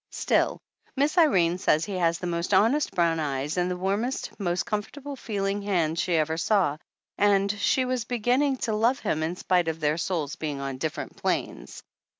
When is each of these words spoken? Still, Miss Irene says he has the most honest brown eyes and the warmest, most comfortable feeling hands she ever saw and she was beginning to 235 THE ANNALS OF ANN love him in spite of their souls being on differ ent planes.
Still, 0.09 0.57
Miss 0.95 1.15
Irene 1.15 1.59
says 1.59 1.85
he 1.85 1.99
has 1.99 2.17
the 2.17 2.25
most 2.25 2.55
honest 2.55 2.89
brown 2.89 3.19
eyes 3.19 3.55
and 3.55 3.69
the 3.69 3.77
warmest, 3.77 4.31
most 4.39 4.65
comfortable 4.65 5.15
feeling 5.15 5.61
hands 5.61 6.01
she 6.01 6.15
ever 6.15 6.37
saw 6.37 6.77
and 7.19 7.51
she 7.51 7.85
was 7.85 8.03
beginning 8.03 8.55
to 8.57 8.71
235 8.71 8.73
THE 8.73 8.73
ANNALS 8.73 8.97
OF 8.97 9.05
ANN 9.05 9.21
love 9.21 9.21
him 9.23 9.29
in 9.29 9.35
spite 9.35 9.67
of 9.67 9.79
their 9.79 9.97
souls 9.99 10.35
being 10.37 10.59
on 10.59 10.79
differ 10.79 11.01
ent 11.01 11.17
planes. 11.17 11.83